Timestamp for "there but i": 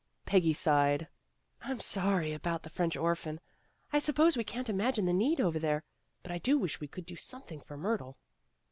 5.59-6.39